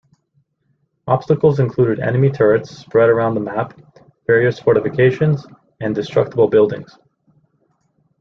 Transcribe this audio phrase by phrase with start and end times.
[1.05, 3.79] Obstacles included enemy turrets spread around the map,
[4.25, 5.45] various fortifications
[5.79, 6.97] and destructible buildings.